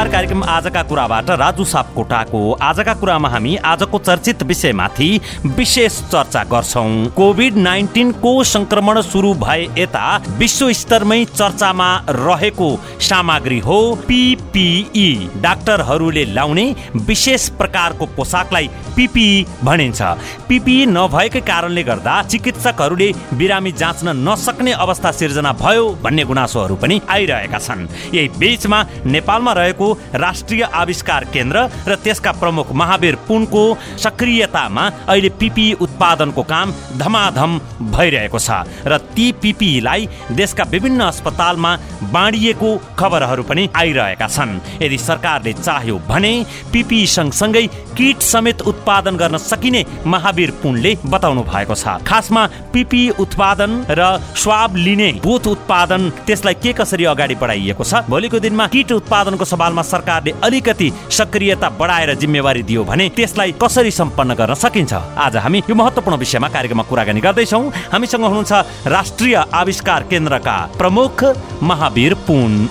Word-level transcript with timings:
नमस्कार 0.00 0.12
कार्यक्रम 0.12 0.42
आजका 0.48 0.82
कुराबाट 0.88 1.30
राजु 1.30 1.64
सापकोटाको 1.64 2.40
आजका 2.62 2.92
कुरामा 3.00 3.28
हामी 3.28 3.56
आजको 3.68 3.98
चर्चित 3.98 4.42
विषयमाथि 4.42 5.08
विशेष 5.46 5.98
चर्चा 6.02 6.44
गर्छौँ। 6.52 7.12
कोभिड 7.16 7.56
नाइन्टिनको 7.58 8.32
संक्रमण 8.44 9.00
सुरु 9.02 9.32
भए 9.36 9.66
यता 9.78 10.16
विश्व 10.38 10.72
स्तरमै 10.72 11.24
चर्चामा 11.26 11.88
रहेको 12.08 12.68
सामग्री 13.08 13.58
हो 13.60 13.78
पिपिई 14.08 15.12
डाक्टरहरूले 15.36 16.24
लाउने 16.32 16.64
विशेष 16.96 17.48
प्रकारको 17.60 18.06
पोसाकलाई 18.16 18.70
पिपिई 18.96 19.44
भनिन्छ। 19.64 20.00
पिपिई 20.48 20.86
नभएकै 20.86 21.40
कारणले 21.42 21.82
गर्दा 21.82 22.22
चिकित्सकहरूले 22.22 23.12
बिरामी 23.34 23.72
जाँच्न 23.74 24.16
नसक्ने 24.28 24.72
अवस्था 24.78 25.12
सिर्जना 25.20 25.52
भयो 25.60 25.84
भन्ने 26.02 26.24
गुनासोहरू 26.24 26.76
पनि 26.76 27.00
आइरहेका 27.10 27.58
छन्। 27.58 27.86
यही 28.14 28.28
बीचमा 28.38 28.82
नेपालमा 29.06 29.52
रहेको 29.52 29.88
राष्ट्रिय 30.14 30.62
आविष्कार 30.62 31.24
केन्द्र 31.32 31.68
र 31.88 31.94
त्यसका 32.04 32.32
प्रमुख 32.40 32.72
महावीर 32.72 33.14
पुनको 33.28 33.62
सक्रियतामा 33.98 34.84
अहिले 35.08 35.28
पिपी 35.40 35.66
उत्पादनको 35.80 36.42
काम 36.42 36.72
धमाधम 36.98 37.58
भइरहेको 37.92 38.38
छ 38.38 38.50
र 38.86 38.98
ती 39.14 39.30
पिपीलाई 39.42 40.08
देशका 40.32 40.64
विभिन्न 40.70 41.00
अस्पतालमा 41.02 41.76
बाँडिएको 42.12 42.70
खबरहरू 42.98 43.42
पनि 43.42 43.68
आइरहेका 43.76 44.26
छन्। 44.28 44.58
यदि 44.82 44.98
सरकारले 44.98 45.52
चाह्यो 45.52 45.98
भने 46.08 46.32
पिपी 46.72 47.06
सँगसँगै 47.06 47.66
किट 47.96 48.18
समेत 48.22 48.62
उत्पादन 48.62 49.16
गर्न 49.16 49.36
सकिने 49.40 49.84
महावीर 50.06 50.50
पुनले 50.62 50.96
बताउनु 51.06 51.42
भएको 51.42 51.74
छ। 51.74 52.00
खासमा 52.06 52.46
पिपी 52.72 53.02
उत्पादन 53.20 53.84
र 53.90 54.18
स्वाब 54.36 54.76
लिने 54.76 55.10
बुथ 55.24 55.46
उत्पादन 55.46 56.10
त्यसलाई 56.26 56.54
के 56.54 56.72
कसरी 56.72 57.04
अगाडि 57.04 57.34
बढाइएको 57.34 57.84
छ? 57.84 57.94
भोलिको 58.08 58.38
दिनमा 58.40 58.66
किट 58.66 58.92
उत्पादनको 58.92 59.44
सवालमा 59.44 59.79
सरकारले 59.82 60.34
अलिकति 60.44 60.92
सक्रियता 61.10 61.68
बढाएर 61.70 62.14
जिम्मेवारी 62.14 62.62
दियो 62.62 62.84
भने 62.84 63.08
त्यसलाई 63.08 63.54
कसरी 63.62 63.90
सम्पन्न 63.90 64.34
गर्न 64.34 64.54
सकिन्छ? 64.54 64.92
आज 64.94 65.36
हामी 65.36 65.62
यो 65.70 65.74
महत्वपूर्ण 65.74 66.16
विषयमा 66.16 66.48
कार्यक्रममा 66.48 66.82
कुराकानी 66.82 67.20
गर्दैछौँ। 67.20 67.62
हामीसँग 67.92 68.24
हुनुहुन्छ 68.24 68.52
राष्ट्रिय 68.86 69.36
आविष्कार 69.54 70.02
केन्द्रका 70.02 70.56
प्रमुख 70.78 71.24
महावीर 71.62 72.14
पुन। 72.26 72.68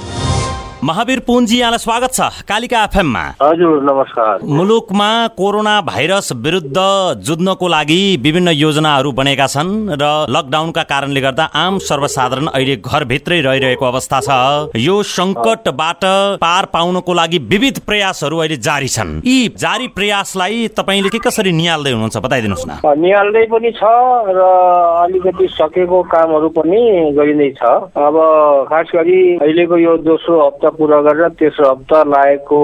महावीर 0.83 1.19
पुनजी 1.19 1.57
यहाँलाई 1.59 1.77
स्वागत 1.77 2.11
छ 2.13 2.47
कालिका 2.47 2.83
एफएममा। 2.83 3.23
हजुर 3.41 3.81
नमस्कार। 3.83 4.43
मुलुकमा 4.47 5.09
कोरोना 5.35 5.73
भाइरस 5.83 6.31
विरुद्ध 6.39 6.79
जुझ्नको 7.19 7.67
लागि 7.67 7.99
विभिन्न 8.23 8.49
योजनाहरू 8.55 9.11
बनेका 9.11 9.47
छन् 9.47 9.73
र 9.91 10.03
लकडाउनका 10.31 10.83
कारणले 10.83 11.21
गर्दा 11.21 11.43
आम 11.53 11.77
सर्वसाधारण 11.83 12.47
अहिले 12.47 12.75
घरभित्रै 12.79 13.39
रहिरहेको 13.41 13.85
अवस्था 13.85 14.19
छ। 14.23 14.79
यो 14.79 14.95
सङ्कटबाट 15.03 16.05
पार 16.39 16.65
पाउनको 16.71 17.13
लागि 17.13 17.37
विविध 17.51 17.79
प्रयासहरू 17.83 18.37
अहिले 18.39 18.57
जारी 18.63 18.87
छन्। 18.87 19.11
यी 19.27 19.37
जारी 19.59 19.87
प्रयासलाई 19.91 20.67
तपाईँले 20.79 21.09
के 21.11 21.19
कसरी 21.27 21.51
निहाल्दै 21.59 21.91
हुनुहुन्छ 21.91 22.17
बताइदिनुहोस् 22.23 22.67
न। 22.69 22.71
निहाल्दै 23.03 23.45
पनि 23.51 23.71
छ 23.75 23.83
र 23.83 24.39
अलिकति 25.03 25.47
सकेको 25.59 26.01
कामहरू 26.07 26.49
पनि 26.55 26.81
गरिँदैछ। 27.19 27.61
अब 27.99 28.15
खास 28.71 28.87
गरी 28.95 29.19
अहिलेको 29.43 29.77
यो 29.77 29.97
दोस्रो 30.07 30.39
हप्ता 30.39 30.67
पुरा 30.77 30.99
गरेर 31.01 31.29
तेस्रो 31.39 31.69
हप्ता 31.69 32.03
लागेको 32.09 32.59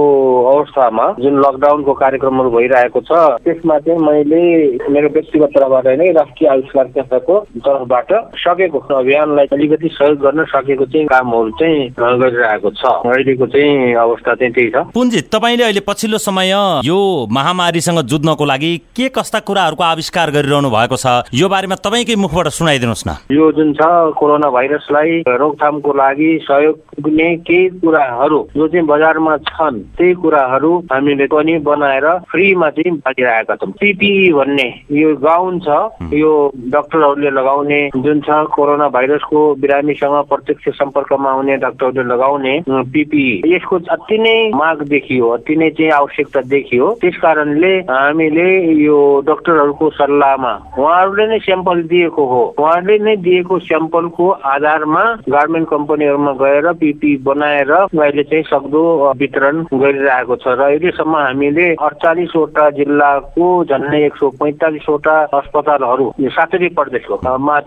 अवस्थामा 0.52 1.06
जुन 1.20 1.40
लकडाउनको 1.40 1.94
कार्यक्रमहरू 1.94 2.50
भइरहेको 2.52 3.02
छ 3.02 3.12
त्यसमा 3.46 3.78
चाहिँ 3.86 4.00
मैले 4.00 4.42
मेरो 4.90 5.10
व्यक्तिगत 5.16 5.50
तर्फबाट 5.56 5.88
नै 6.00 6.12
राष्ट्रिय 6.12 6.50
आविष्कार 6.50 6.86
केन्द्रको 6.96 7.40
तर्फबाट 7.66 8.14
सकेको 8.44 8.80
अभियानलाई 8.96 9.46
अलिकति 9.54 9.90
सहयोग 9.94 10.20
गर्न 10.20 10.44
सकेको 10.54 10.86
चाहिँ 10.86 11.08
कामहरू 11.08 11.52
चाहिँ 11.60 11.90
गरिरहेको 12.00 12.70
छ। 12.72 12.84
अहिलेको 13.06 13.46
चाहिँ 13.48 13.94
अवस्था 13.96 14.34
चाहिँ 14.36 14.54
त्यही 14.54 14.70
छ। 14.70 14.86
पुन्जी 14.94 15.22
तपाईँले 15.34 15.64
अहिले 15.64 15.82
पछिल्लो 15.88 16.18
समय 16.18 16.54
यो 16.86 17.00
महामारीसँग 17.32 18.00
जुझ्नको 18.06 18.46
लागि 18.46 18.72
के 18.96 19.10
कस्ता 19.16 19.40
कुराहरूको 19.48 19.84
आविष्कार 19.84 20.32
गरिरहनु 20.32 20.70
भएको 20.70 20.98
छ 20.98 21.06
यो 21.34 21.50
बारेमा 21.50 21.76
तपाईँकै 21.86 22.16
मुखबाट 22.16 22.48
सुनाइदिनुहोस् 22.58 23.08
न। 23.08 23.18
यो 23.32 23.52
जुन 23.52 23.74
छ 23.74 23.82
कोरोना 24.20 24.50
भाइरसलाई 24.50 25.22
रोकथामको 25.28 25.94
लागि 25.94 26.30
सहयोग 26.44 26.76
पुग्ने 26.96 27.30
केही 27.48 27.70
कुराहरू 27.96 28.40
जो 28.56 28.68
चाहिँ 28.68 28.86
बजारमा 28.88 29.36
छन् 29.48 29.80
त्यही 29.96 30.14
कुराहरू 30.20 30.72
हामीले 30.92 31.26
पनि 31.32 31.58
बनाएर 31.64 32.08
फ्रीमा 32.28 32.70
चाहिँ 32.76 32.92
बाँडिरहेका 33.00 33.56
छौँ। 33.56 33.72
पिपिई 33.80 34.32
भन्ने 34.34 34.68
यो 34.92 35.16
गाउन 35.24 35.60
छ 35.64 35.68
यो 36.14 36.32
डाक्टरहरूले 36.76 37.30
लगाउने 37.32 37.80
जुन 37.96 38.20
छ 38.20 38.30
कोरोना 38.52 38.88
भाइरसको 38.92 39.40
बिरामीसँग 39.64 40.16
प्रत्यक्ष 40.28 40.68
सम्पर्कमा 40.76 41.32
आउने 41.32 41.56
डाक्टरहरूले 41.64 42.04
लगाउने 42.12 42.54
पिपिई 42.68 43.54
यसको 43.54 43.80
अति 43.96 44.18
नै 44.18 44.36
माग 44.56 44.84
देखियो 44.92 45.30
अति 45.30 45.56
नै 45.56 45.70
चाहिँ 45.70 45.92
आवश्यकता 45.92 46.42
देखियो। 46.52 46.92
त्यस 47.02 47.18
कारणले 47.22 47.74
हामीले 47.88 48.48
यो 48.84 49.00
डाक्टरहरूको 49.28 49.90
सल्लाहमा 49.96 50.54
उहाँहरूले 50.80 51.28
नै 51.28 51.40
स्याम्पल 51.48 51.82
दिएको 51.88 52.26
हो। 52.26 52.44
उहाँहरूले 52.60 52.98
नै 53.00 53.16
दिएको 53.24 53.60
स्याम्पलको 53.60 54.30
आधारमा 54.52 55.04
गार्मेन्ट 55.30 55.70
कम्पनीहरूमा 55.70 56.34
गएर 56.44 56.72
पिपी 56.76 57.16
बनाएर 57.26 57.74
अहिले 57.94 58.24
चाहिँ 58.24 58.44
सक्दो 58.50 58.84
वितरण 59.20 59.62
गरिरहेको 59.74 60.36
छ 60.36 60.48
र 60.48 60.62
अहिलेसम्म 60.66 61.16
हामीले 61.16 61.68
अडचालिसवटा 61.88 62.70
जिल्लाको 62.78 63.48
झन्डै 63.66 64.02
एक 64.06 64.16
सौ 64.20 64.30
पैँतालिसवटा 64.42 65.16
अस्पतालहरू 65.40 66.12
सातरी 66.36 66.68
प्रदेशको 66.80 67.16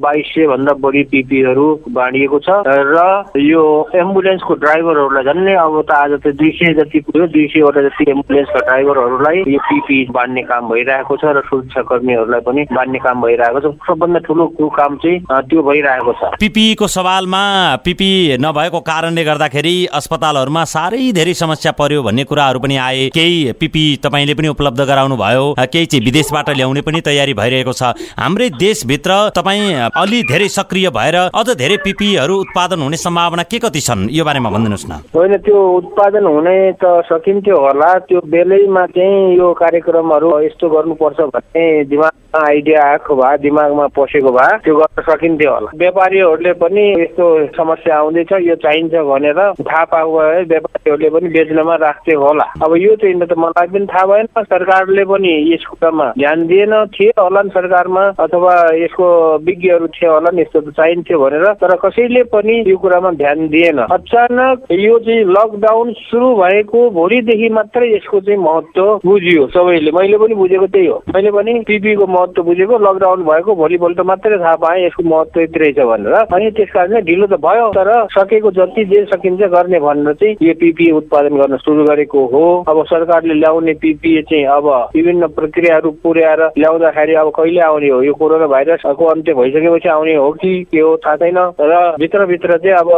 बाइस 0.03 0.27
सय 0.35 0.47
भन्दा 0.47 0.73
बढी 0.85 1.03
पिपीहरू 1.13 1.67
बाँडिएको 1.99 2.39
छ 2.47 2.63
र 2.69 2.99
यो 3.41 3.65
एम्बुलेन्सको 4.03 4.55
ड्राइभरहरूलाई 4.65 5.25
झन्डै 5.25 5.55
अब 5.65 5.81
त 5.89 5.93
आज 5.99 6.13
त 6.25 6.35
दुई 6.39 6.51
सय 6.59 6.75
जति 6.81 7.01
पुग्यो 7.07 7.27
दुई 7.35 7.47
सयवटा 7.55 7.83
जति 7.89 8.11
एम्बुलेन्सका 8.11 8.61
ड्राइभरहरूलाई 8.69 9.43
यो 9.55 9.61
पिपी 9.69 9.99
बाँड्ने 10.13 10.43
काम 10.51 10.69
भइरहेको 10.69 11.17
छ 11.17 11.33
र 11.37 11.43
सुरक्षा 11.49 11.83
कर्मीहरूलाई 11.91 12.41
पनि 12.49 12.67
बाँड्ने 12.73 12.99
काम 13.07 13.23
भइरहेको 13.23 13.61
छ। 13.61 13.75
सबभन्दा 13.89 14.21
ठुलो 14.27 14.47
काम 14.79 14.97
चाहिँ 15.03 15.19
त्यो 15.49 15.63
भइरहेको 15.63 16.13
छ। 16.13 16.33
पिपीको 16.41 16.87
सवालमा 16.89 17.43
पिपी 17.85 18.11
नभएको 18.41 18.81
कारणले 18.91 19.25
गर्दाखेरि 19.25 19.77
अस्पतालहरूमा 20.09 20.63
साह्रै 20.65 21.13
धेरै 21.13 21.33
समस्या 21.37 21.73
पर्यो 21.77 22.03
भन्ने 22.03 22.25
कुराहरू 22.25 22.59
पनि 22.65 22.77
आए। 22.81 23.09
केही 23.13 23.53
पिपी 23.61 23.85
तपाईँले 24.01 24.35
पनि 24.35 24.49
उपलब्ध 24.49 24.81
गराउनु 24.89 25.17
भयो 25.21 25.45
केही 25.61 25.87
चाहिँ 25.87 26.05
विदेशबाट 26.05 26.49
ल्याउने 26.57 26.81
पनि 26.81 27.01
तयारी 27.05 27.35
भइरहेको 27.37 27.73
छ। 27.77 27.93
हाम्रै 28.17 28.49
देशभित्र 28.57 29.13
तपाईँ 29.37 29.93
अलि 29.93 30.23
धेरै 30.25 30.49
सक्रिय 30.49 30.89
भएर 30.97 31.17
अझ 31.29 31.49
धेरै 31.53 31.77
पिपीहरू 31.85 32.35
उत्पादन 32.41 32.81
हुने 32.81 32.97
सम्भावना 32.97 33.43
के 33.53 33.59
कति 33.61 33.81
छन्? 33.85 34.09
यो 34.09 34.25
बारेमा 34.25 34.49
भनिदिनुहोस् 34.49 34.89
न। 34.89 34.93
होइन 35.13 35.37
त्यो 35.45 35.59
उत्पादन 35.77 36.25
हुने 36.25 36.57
त 36.81 37.05
सकिन्थ्यो 37.13 37.57
होला। 37.59 37.93
त्यो 38.09 38.21
बेलैमा 38.33 38.85
चाहिँ 38.97 39.37
यो 39.37 39.53
कार्यक्रमहरू 39.61 40.31
यस्तो 40.41 40.69
गर्नुपर्छ 40.73 41.21
भन्ने 41.37 41.67
दिमागमा 41.85 42.41
आइडिया 42.49 42.81
आएको 42.89 43.13
भए 43.21 43.37
दिमागमा 43.45 43.87
पसेको 43.93 44.31
भए 44.33 44.57
त्यो 44.65 44.75
गर्न 44.81 45.03
सकिन्थ्यो 45.05 45.53
होला। 45.53 45.71
व्यापारीहरूले 45.77 46.53
पनि 46.65 46.85
यस्तो 46.97 47.25
समस्या 47.61 47.97
आउँदैछ 47.99 48.33
यो 48.49 48.57
चाहिन्छ 48.65 48.95
भनेर 49.13 49.41
थाहा 49.61 49.85
भए 50.05 50.43
व्यापारीहरूले 50.49 51.09
पनि 51.11 51.29
बेच्नमा 51.29 51.75
राख्थे 51.77 52.15
होला। 52.15 52.45
अब 52.65 52.77
यो 52.77 52.95
चाहिँ 52.97 53.15
त 53.21 53.33
मलाई 53.39 53.67
पनि 53.69 53.87
थाहा 53.87 54.07
भएन 54.07 54.27
सरकारले 54.39 55.05
पनि 55.05 55.33
यस 55.53 55.65
कुरामा 55.71 56.07
ध्यान 56.19 56.47
दिएन 56.47 56.75
थिए 56.95 57.11
होला 57.19 57.43
नि 57.43 57.51
सरकारमा 57.51 58.05
अथवा 58.19 58.55
यसको 58.77 59.07
विज्ञहरू 59.47 59.87
थिए 59.97 60.09
होला 60.09 60.31
नि 60.35 60.43
यस्तो 60.43 60.61
त 60.61 60.75
चाहिन्थ्यो 60.77 61.19
भनेर 61.19 61.47
तर 61.63 61.75
कसैले 61.85 62.23
पनि 62.33 62.63
यो 62.69 62.77
कुरामा 62.79 63.11
ध्यान 63.19 63.47
दिएन। 63.49 63.79
अचानक 63.79 64.73
यो 64.73 64.99
चाहिँ 64.99 65.25
लकडाउन 65.29 65.93
सुरु 66.09 66.35
भएको 66.37 66.89
भोलिदेखि 66.91 67.49
मात्रै 67.59 67.93
यसको 67.95 68.21
चाहिँ 68.21 68.41
महत्व 68.41 69.01
बुझियो 69.05 69.47
सबैले। 69.55 69.91
मैले 69.99 70.19
पनि 70.19 70.35
बुझेको 70.35 70.67
त्यही 70.67 70.87
हो। 70.87 71.03
मैले 71.15 71.31
पनि 71.31 71.53
पिपीको 71.69 72.07
महत्व 72.07 72.43
बुझेको 72.43 72.79
लकडाउन 72.79 73.23
भएको 73.25 73.55
भोलिपल्ट 73.55 74.01
मात्रै 74.11 74.39
थाहा 74.39 74.55
पाएँ 74.63 74.85
यसको 74.87 75.03
महत्व 75.09 75.41
यति 75.41 75.59
रहेछ 75.59 75.79
भनेर। 75.91 76.15
अनि 76.35 76.51
त्यस 76.57 76.71
कारण 76.75 77.05
ढिलो 77.05 77.27
त 77.27 77.41
भयो 77.41 77.69
तर 77.77 77.91
सकेको 78.13 78.51
जति 78.59 78.85
जे 78.93 79.05
सकिन्छ 79.13 79.43
गर्ने 79.55 79.79
भनेर 79.89 80.15
चाहिँ 80.15 80.37
यो 80.43 80.55
पिपिए 80.61 80.91
उत्पादन 81.01 81.37
गर्न 81.41 81.57
सुरु 81.65 81.85
गरेको 81.85 82.25
हो। 82.33 82.45
अब 82.69 82.85
सरकारले 82.87 83.35
ल्याउने 83.35 83.73
पिपिए 83.83 84.23
चाहिँ 84.31 84.45
अब 84.57 84.67
विभिन्न 84.97 85.27
प्रक्रियाहरू 85.39 85.91
पुर्याएर 86.05 86.43
ल्याउँदाखेरि 86.59 87.15
अब 87.23 87.31
कहिले 87.37 87.61
आउने 87.69 87.89
हो? 87.89 88.03
यो 88.03 88.15
कोरोना 88.15 88.47
भाइरसको 88.47 89.05
अन्त्य 89.07 89.35
भइसकेपछि 89.35 89.89
आउने 89.89 90.15
हो 90.15 90.31
कि 90.41 90.53
के 90.73 90.81
हो 90.81 90.97
थाहा 91.05 91.17
छैन। 91.17 91.39
र 91.61 91.73
भित्रभित्र 91.99 92.59
चाहिँ 92.59 92.77
अब 92.79 92.89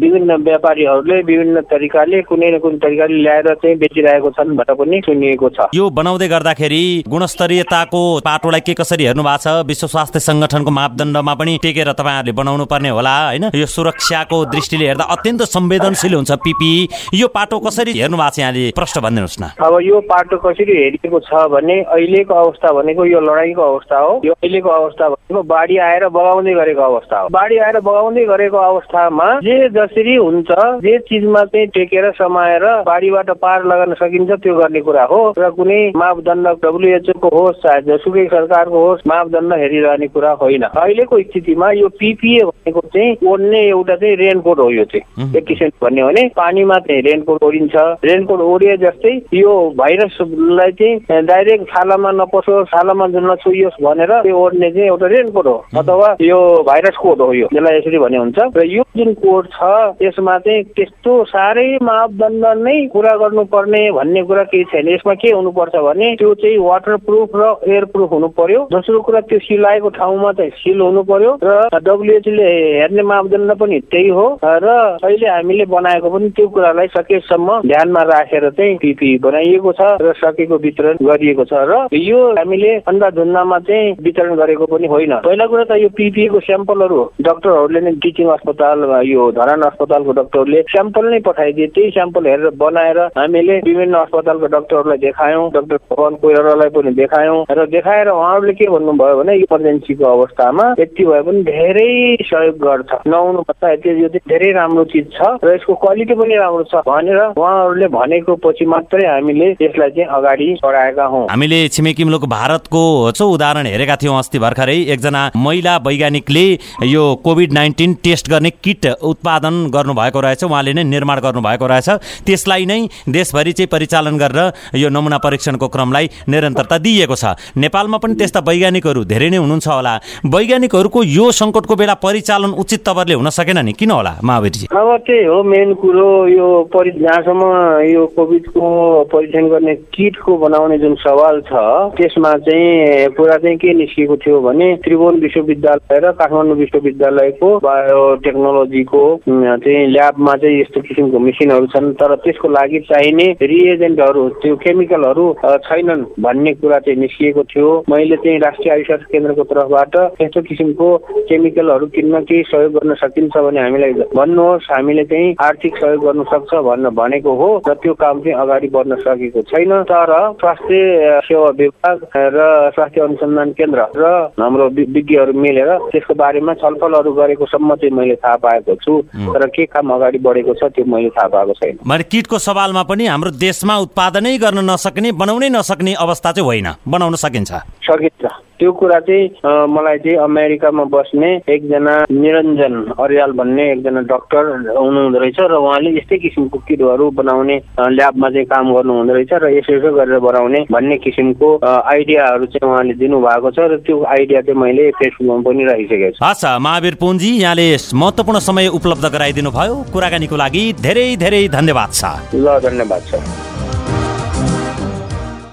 विभिन्न 0.00 0.36
व्यापारीहरूले 0.44 1.20
विभिन्न 1.22 1.60
तरिकाले 1.70 2.22
कुनै 2.28 2.50
न 2.50 2.58
कुनै 2.58 2.78
तरिकाले 2.78 3.22
ल्याएर 3.22 3.54
चाहिँ 3.54 3.76
बेचिरहेको 3.78 4.30
छन् 4.30 4.56
भनेर 4.56 4.74
पनि 4.74 5.00
सुनिएको 5.06 5.48
छ। 5.48 5.68
यो 5.74 5.90
बनाउँदै 5.90 6.28
गर्दाखेरि 6.28 6.82
गुणस्तरीयताको 7.08 8.00
पाटोलाई 8.26 8.60
के 8.60 8.74
कसरी 8.74 9.04
हेर्नु 9.04 9.22
भएको 9.22 9.42
छ? 9.44 9.66
विश्व 9.66 9.86
स्वास्थ्य 9.86 10.20
संगठनको 10.20 10.70
मापदण्डमा 10.70 11.34
पनि 11.34 11.58
टेकेर 11.62 11.92
तपाईँहरूले 11.92 12.32
बनाउनु 12.32 12.64
पर्ने 12.72 12.88
होला 12.88 13.14
होइन? 13.26 13.44
यो 13.54 13.66
सुरक्षाको 13.66 14.44
दृष्टिले 14.54 14.86
हेर्दा 14.86 15.04
अत्यन्त 15.14 15.42
संवेदनशील 15.56 16.14
हुन्छ। 16.14 16.29
हुन्छ 16.30 16.40
पिपी। 16.44 16.88
यो 17.14 17.28
पाटो 17.28 17.58
कसरी 17.58 17.92
हेर्नु 17.98 18.16
भएको 18.16 18.30
छ 18.30 18.38
यहाँले? 18.38 18.70
प्रश्न 18.78 19.00
भनिदिनुहोस् 19.00 19.40
न। 19.42 19.44
अब 19.58 19.78
यो 19.82 20.00
पाटो 20.06 20.36
कसरी 20.38 20.72
हेरिएको 20.72 21.18
छ 21.20 21.32
भने 21.50 21.76
अहिलेको 21.90 22.34
अवस्था 22.34 22.72
भनेको 22.72 23.04
यो 23.04 23.20
लडाइँको 23.20 23.62
अवस्था 23.62 23.98
हो। 23.98 24.20
यो 24.24 24.32
अहिलेको 24.32 24.70
अवस्था 24.70 25.08
भनेको 25.08 25.42
बाढी 25.42 25.76
आएर 25.78 26.08
बगाउँदै 26.08 26.54
गरेको 26.54 26.82
अवस्था 26.82 27.18
हो। 27.20 27.28
बाढी 27.28 27.56
आएर 27.58 27.80
बगाउँदै 27.80 28.24
गरेको 28.24 28.58
अवस्थामा 28.58 29.28
जे 29.40 29.68
जसरी 29.70 30.14
हुन्छ 30.16 30.50
जे 30.84 30.98
चिजमा 31.10 31.44
चाहिँ 31.44 31.66
टेकेर 31.74 32.10
समाएर 32.18 32.64
बाढीबाट 32.86 33.30
पार 33.42 33.64
लगाउन 33.66 33.94
सकिन्छ 33.94 34.30
त्यो 34.30 34.54
गर्ने 34.54 34.80
कुरा 34.80 35.04
हो। 35.10 35.20
र 35.38 35.50
कुनै 35.50 35.80
मापदण्ड 35.96 36.48
डब्लुएचओको 36.62 37.28
होस् 37.28 37.62
चाहे 37.62 37.80
जसुकै 37.88 38.26
सरकारको 38.30 38.78
होस् 38.86 39.06
मापदण्ड 39.06 39.52
हेरिरहने 39.54 40.06
कुरा 40.14 40.32
होइन। 40.40 40.62
अहिलेको 40.62 41.20
स्थितिमा 41.20 41.70
यो 41.72 41.88
पिपिए 41.98 42.42
भनेको 42.44 42.80
चाहिँ 42.94 43.16
ओढ्ने 43.26 43.60
एउटा 43.68 43.96
चाहिँ 43.96 44.16
रेनकोट 44.16 44.58
हो 44.58 44.70
यो 44.70 44.84
चाहिँ। 44.84 45.34
एक 45.36 45.44
किसिम 45.46 45.70
भन्यो 45.82 46.06
भने 46.06 46.19
पानीमा 46.28 46.78
चाहिँ 46.86 47.02
रेनकोट 47.02 47.42
ओढिन्छ 47.44 47.74
रेनकोट 48.04 48.40
ओढिए 48.40 48.76
जस्तै 48.76 49.14
यो 49.34 49.52
भाइरसलाई 49.78 50.72
चाहिँ 50.80 51.22
डाइरेक्ट 51.26 51.64
छालामा 51.70 52.10
नपसोस् 52.10 52.68
छालामा 52.70 53.06
नछुइयोस् 53.06 53.82
भनेर 53.82 54.12
त्यो 54.22 54.36
ओढ्ने 54.38 54.70
चाहिँ 54.70 54.88
एउटा 54.88 55.06
रेनकोट 55.06 55.46
हो। 55.46 55.56
अथवा 55.78 56.16
यो 56.20 56.38
भाइरस 56.66 56.96
कोड 56.96 57.20
हो 57.20 57.32
यो 57.32 57.46
यसलाई 57.52 57.78
यसरी 57.78 57.98
भने 57.98 58.18
हुन्छ। 58.18 58.38
र 58.56 58.64
यो 58.66 58.82
जुन 58.96 59.12
कोड 59.14 59.46
छ 59.54 59.62
यसमा 60.02 60.38
चाहिँ 60.38 60.62
त्यस्तो 60.76 61.12
साह्रै 61.24 61.78
मापदण्ड 61.82 62.44
नै 62.64 62.76
पुरा 62.92 63.12
गर्नुपर्ने 63.16 63.90
भन्ने 63.92 64.22
कुरा 64.22 64.42
केही 64.50 64.64
छैन। 64.72 64.88
यसमा 64.88 65.14
के 65.14 65.30
हुनुपर्छ 65.30 65.76
भने 65.76 66.14
त्यो 66.16 66.34
चाहिँ 66.34 66.58
वाटर 66.58 66.96
प्रुफ 67.06 67.30
र 67.34 67.54
एयर 67.70 67.84
प्रुफ 67.92 68.10
हुनु 68.12 68.28
पर्यो 68.38 68.66
दोस्रो 68.72 69.00
कुरा 69.00 69.20
त्यो 69.20 69.38
सिलाएको 69.38 69.88
ठाउँमा 69.98 70.32
चाहिँ 70.32 70.50
सिल 70.50 70.80
हुनु 70.80 71.02
पर्यो 71.02 71.38
र 71.42 71.80
डब्लुएचले 71.80 72.48
हेर्ने 72.78 73.02
मापदण्ड 73.02 73.52
पनि 73.60 73.80
त्यही 73.90 74.08
हो। 74.08 74.26
र 74.44 74.68
अहिले 75.02 75.28
हामीले 75.28 75.64
बनाएको 75.64 76.09
पनि 76.10 76.28
त्यो 76.36 76.48
कुरालाई 76.48 76.86
सकेसम्म 76.96 77.58
ध्यानमा 77.66 78.02
राखेर 78.10 78.48
चाहिँ 78.50 78.76
पिपी 78.82 79.10
बनाइएको 79.24 79.72
छ 79.72 79.88
र 80.02 80.12
सकेको 80.16 80.56
वितरण 80.64 80.96
गरिएको 81.02 81.44
छ 81.44 81.64
र 81.70 81.86
यो 81.92 82.20
हामीले 82.38 82.72
अन्धाधुन्दामा 82.90 83.58
चाहिँ 83.68 83.94
वितरण 84.02 84.34
गरेको 84.36 84.66
पनि 84.66 84.86
होइन। 84.86 85.14
पहिला 85.26 85.46
कुरा 85.46 85.64
त 85.64 85.78
यो 85.82 85.88
पिपिएको 85.96 86.40
स्याम्पलहरू 86.40 87.00
डक्टरहरूले 87.22 87.80
नै 87.80 87.92
टिचिङ 88.02 88.28
अस्पताल 88.36 88.78
यो 89.06 89.30
धरान 89.32 89.62
अस्पतालको 89.70 90.12
डक्टरले 90.20 90.62
स्याम्पल 90.70 91.10
नै 91.10 91.18
पठाइदिए 91.28 91.66
त्यही 91.74 91.90
स्याम्पल 91.90 92.26
हेरेर 92.26 92.50
बनाएर 92.60 92.98
हामीले 93.18 93.56
विभिन्न 93.66 93.94
अस्पतालको 94.00 94.46
डक्टरहरूलाई 94.56 94.98
देखायौँ 95.06 95.50
डक्टर 95.54 95.76
भगवान 95.90 96.14
कोइरालाई 96.22 96.68
पनि 96.76 96.92
देखायौँ 96.94 97.38
र 97.50 97.66
देखाएर 97.70 98.08
उहाँहरूले 98.10 98.52
के 98.52 98.70
भन्नुभयो 98.70 99.16
भने 99.20 99.36
इमर्जेन्सीको 99.36 100.04
अवस्थामा 100.06 100.64
यति 100.80 101.04
भए 101.04 101.22
पनि 101.22 101.42
धेरै 101.44 101.90
सहयोग 102.22 102.56
गर्छ। 102.64 102.90
नहुनु 103.06 103.42
पर्छ 103.48 103.86
यो 103.86 104.08
चाहिँ 104.08 104.28
धेरै 104.28 104.50
राम्रो 104.52 104.84
चिज 104.92 105.06
छ 105.16 105.28
र 105.44 105.54
यसको 105.54 105.74
क्वालिटी 106.00 106.14
पनि 106.16 106.36
राम्रो 106.36 106.64
छ 106.64 106.80
भनेर 106.88 107.36
उहाँहरूले 107.36 107.86
भनेको 107.92 108.32
पछि 108.40 108.64
मात्रै 108.64 109.04
हामीले 109.06 109.48
यसलाई 109.60 109.90
चाहिँ 109.90 110.08
अगाडि 110.08 110.48
बढाएका 110.64 111.04
हौ। 111.04 111.20
हामीले 111.28 111.58
छिमेकी 111.68 112.04
मुलुक 112.04 112.24
भारतको 112.24 112.82
उदाहरण 113.12 113.66
हेरेका 113.66 113.96
थियौँ 114.00 114.18
अस्ति 114.18 114.38
भर्खरै। 114.38 114.78
एकजना 114.94 115.22
महिला 115.36 115.76
वैज्ञानिकले 115.76 116.44
यो 116.88 117.02
कोभिड 117.24 117.52
नाइन्टिन 117.52 117.94
टेस्ट 118.00 118.30
गर्ने 118.30 118.50
किट 118.64 118.86
उत्पादन 119.04 119.54
गर्नुभएको 119.68 120.20
रहेछ 120.20 120.44
उहाँले 120.44 120.72
नै 120.72 120.84
निर्माण 120.84 121.20
गर्नुभएको 121.20 121.66
रहेछ। 121.66 121.88
त्यसलाई 122.24 122.64
नै 122.64 122.80
देशभरि 123.08 123.52
चाहिँ 123.52 123.68
परिचालन 123.68 124.16
गरेर 124.16 124.80
यो 124.80 124.88
नमुना 124.88 125.18
परीक्षणको 125.20 125.68
क्रमलाई 125.68 126.08
निरन्तरता 126.28 126.78
दिइएको 126.80 127.14
छ। 127.14 127.36
नेपालमा 127.56 127.98
पनि 128.00 128.14
त्यस्ता 128.16 128.40
वैज्ञानिकहरू 128.40 129.04
धेरै 129.04 129.28
नै 129.30 129.36
हुनुहुन्छ 129.36 129.68
होला। 129.68 129.94
वैज्ञानिकहरूको 130.24 131.00
यो 131.04 131.30
सङ्कटको 131.32 131.74
बेला 131.76 131.94
परिचालन 132.00 132.56
उचित 132.56 132.80
तवरले 132.88 133.14
हुन 133.20 133.28
सकेन 133.30 133.58
नि? 133.60 133.72
किन 133.76 133.90
होला 133.90 134.12
महावीरजी? 134.24 134.66
अब 134.72 134.96
त्यही 135.06 135.24
हो 135.24 135.42
मेन 135.44 135.74
कुरो 135.90 136.26
यो 136.28 136.48
परि 136.70 136.90
जहाँसम्म 136.90 137.42
यो 137.84 138.04
कोभिडको 138.14 138.62
परीक्षण 139.10 139.46
गर्ने 139.50 139.74
किटको 139.90 140.36
बनाउने 140.38 140.76
जुन 140.78 140.94
सवाल 141.02 141.40
छ 141.50 141.62
त्यसमा 141.98 142.30
चाहिँ 142.46 143.08
कुरा 143.18 143.36
चाहिँ 143.42 143.56
के 143.58 143.72
निस्किएको 143.74 144.16
थियो 144.22 144.40
भने 144.40 144.68
त्रिभुवन 144.84 145.18
विश्वविद्यालय 145.20 145.98
र 145.98 146.12
काठमाडौँ 146.14 146.56
विश्वविद्यालयको 146.56 147.48
बायोटेक्नोलोजीको 147.66 149.02
चाहिँ 149.26 149.86
ल्याबमा 149.90 150.34
चाहिँ 150.44 150.60
यस्तो 150.60 150.80
किसिमको 150.80 151.18
मेसिनहरू 151.26 151.66
छन् 151.74 151.92
तर 151.98 152.14
त्यसको 152.22 152.48
लागि 152.48 152.80
चाहिने 152.86 153.26
रिएजेन्टहरू 153.42 154.28
त्यो 154.46 154.56
केमिकलहरू 154.62 155.26
छैनन् 155.66 156.06
भन्ने 156.22 156.54
कुरा 156.62 156.78
चाहिँ 156.86 157.00
निस्किएको 157.00 157.42
थियो। 157.50 157.68
मैले 157.90 158.16
चाहिँ 158.22 158.38
राष्ट्रिय 158.46 158.74
आयुष 158.74 159.10
केन्द्रको 159.10 159.48
तर्फबाट 159.50 159.98
यस्तो 160.22 160.42
किसिमको 160.52 160.96
केमिकलहरू 161.34 161.86
किन्न 161.98 162.22
केही 162.30 162.42
सहयोग 162.54 162.78
गर्न 162.78 162.94
सकिन्छ 163.02 163.36
भने 163.36 163.60
हामीलाई 163.60 163.92
भन्नुहोस्। 164.14 164.70
हामीले 164.70 165.04
चाहिँ 165.10 165.34
आर्थिक 165.50 165.78
सहयोग 165.80 166.04
गर्नु 166.04 166.24
सक्छ 166.30 166.52
भन्न 166.68 166.90
भनेको 166.94 167.32
हो 167.40 167.48
र 167.68 167.74
त्यो 167.82 167.94
काम 167.94 168.20
चाहिँ 168.20 168.36
अगाडि 168.42 168.68
बढ्न 168.68 168.96
सकेको 169.00 169.42
छैन। 169.50 169.72
तर 169.90 170.12
स्वास्थ्य 170.40 171.20
सेवा 171.26 171.50
विभाग 171.60 171.96
र 172.36 172.38
स्वास्थ्य 172.74 173.00
अनुसन्धान 173.00 173.50
केन्द्र 173.58 173.80
र 173.96 174.04
हाम्रो 174.40 174.68
विज्ञहरू 174.96 175.32
मिलेर 175.40 175.70
त्यसको 175.90 176.14
बारेमा 176.14 176.54
छलफलहरू 176.62 177.12
गरेको 177.12 177.46
सम्म 177.46 177.74
चाहिँ 177.80 177.94
मैले 177.96 178.16
थाहा 178.20 178.36
पाएको 178.44 178.74
छु 178.84 179.00
तर 179.32 179.46
के 179.56 179.64
काम 179.66 179.90
अगाडि 179.94 180.18
बढेको 180.18 180.54
छ 180.54 180.70
त्यो 180.74 180.84
मैले 180.84 181.10
थाहा 181.16 181.28
पाएको 181.28 181.52
छैन। 181.60 181.78
मैले 181.86 182.04
किटको 182.12 182.38
सवालमा 182.38 182.82
पनि 182.90 183.06
हाम्रो 183.06 183.30
देशमा 183.40 183.78
उत्पादनै 183.86 184.36
गर्न 184.38 184.64
नसक्ने 184.70 185.12
बनाउनै 185.22 185.48
नसक्ने 185.56 185.94
अवस्था 186.04 186.32
चाहिँ 186.32 186.46
होइन। 186.46 186.68
बनाउन 186.88 187.14
सकिन्छ। 187.24 187.50
सकिन्छ। 187.88 188.49
त्यो 188.60 188.72
कुरा 188.76 188.98
चाहिँ 189.08 189.24
मलाई 189.72 189.98
चाहिँ 190.04 190.16
अमेरिकामा 190.20 190.84
बस्ने 190.92 191.30
एकजना 191.48 191.94
निरञ्जन 192.12 192.74
अर्याल 193.00 193.32
भन्ने 193.40 193.64
एकजना 193.72 194.00
डक्टर 194.12 194.44
हुनुहुँदो 194.76 195.18
रहेछ 195.18 195.38
र 195.40 195.54
उहाँले 195.56 195.90
यस्तै 195.96 196.16
किसिमको 196.24 196.58
किटहरू 196.68 197.10
बनाउने 197.16 197.56
ल्याबमा 197.96 198.28
चाहिँ 198.30 198.46
काम 198.52 198.72
गर्नु 198.74 198.92
हुँदो 198.98 199.14
रहेछ 199.14 199.32
र 199.32 199.48
यसो 199.56 199.72
यसो 199.76 199.90
गरेर 199.96 200.18
बनाउने 200.20 200.60
भन्ने 200.70 200.96
किसिमको 201.06 201.48
आइडियाहरू 201.64 202.46
चाहिँ 202.52 202.68
उहाँले 202.68 202.94
दिनुभएको 203.00 203.50
छ 203.50 203.58
र 203.72 203.80
त्यो 203.88 203.96
आइडिया 204.16 204.40
चाहिँ 204.44 204.60
मैले 204.60 204.90
फेसबुकमा 205.00 205.40
पनि 205.48 205.64
राखिसकेको 205.64 206.10
छु। 206.20 206.24
हस् 206.24 206.44
महावीर 206.60 206.94
पुन्जी 207.00 207.30
यहाँले 207.40 207.68
महत्त्वपूर्ण 207.96 208.38
समय 208.44 208.68
उपलब्ध 208.76 209.04
गराइदिनु 209.16 209.50
भयो 209.56 209.74
कुराकानीको 209.92 210.36
लागि 210.36 210.64
धेरै 210.84 211.08
धेरै 211.24 211.42
धन्यवाद 211.48 211.90
छ। 211.96 212.04
ल 212.36 212.60
धन्यवाद 212.60 213.02
छ। 213.08 213.59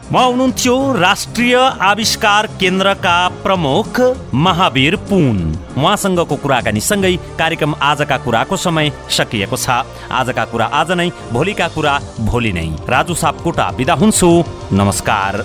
उहाँ 0.08 0.26
हुनुहुन्थ्यो 0.26 0.74
राष्ट्रिय 0.94 1.56
आविष्कार 1.84 2.48
केन्द्रका 2.60 3.16
प्रमुख 3.44 4.00
महावीर 4.34 4.96
पुन। 5.10 5.38
उहाँसँगको 5.78 6.36
कुराकानी 6.36 6.80
सँगै 6.80 7.16
कार्यक्रम 7.40 7.76
आजका 7.82 8.18
कुराको 8.18 8.58
समय 8.58 8.92
सकिएको 9.12 9.58
छ। 9.58 9.84
आजका 10.12 10.46
कुरा 10.46 10.66
आज 10.72 10.92
नै 10.92 11.10
भोलिका 11.32 11.68
कुरा 11.68 12.00
भोलि 12.24 12.54
नै। 12.54 12.68
राजु 12.88 13.14
सापकोटा 13.14 13.72
बिदा 13.72 13.94
हुन्छु। 13.94 14.30
नमस्कार। 14.74 15.44